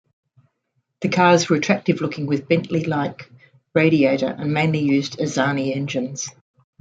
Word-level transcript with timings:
The 1.01 1.09
cars 1.09 1.47
were 1.47 1.57
attractive-looking 1.57 2.25
with 2.25 2.39
a 2.39 2.45
Bentley-like 2.47 3.31
radiator 3.75 4.35
and 4.35 4.51
mainly 4.51 4.79
used 4.79 5.19
Anzani 5.19 5.75
engines. 5.75 6.27